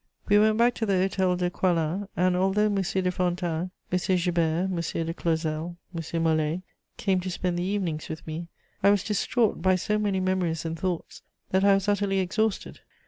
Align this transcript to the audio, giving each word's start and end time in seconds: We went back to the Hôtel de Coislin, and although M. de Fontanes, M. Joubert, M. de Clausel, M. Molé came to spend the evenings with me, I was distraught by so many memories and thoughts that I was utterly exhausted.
We 0.29 0.39
went 0.39 0.57
back 0.57 0.73
to 0.77 0.87
the 0.87 0.93
Hôtel 0.93 1.37
de 1.37 1.51
Coislin, 1.51 2.07
and 2.17 2.35
although 2.35 2.65
M. 2.65 2.73
de 2.81 3.11
Fontanes, 3.11 3.69
M. 3.91 4.17
Joubert, 4.17 4.63
M. 4.71 5.05
de 5.05 5.13
Clausel, 5.13 5.77
M. 5.93 6.01
Molé 6.23 6.63
came 6.97 7.19
to 7.19 7.29
spend 7.29 7.59
the 7.59 7.63
evenings 7.63 8.09
with 8.09 8.25
me, 8.25 8.47
I 8.81 8.89
was 8.89 9.03
distraught 9.03 9.61
by 9.61 9.75
so 9.75 9.99
many 9.99 10.19
memories 10.19 10.65
and 10.65 10.75
thoughts 10.79 11.21
that 11.51 11.63
I 11.63 11.75
was 11.75 11.87
utterly 11.87 12.17
exhausted. 12.17 12.79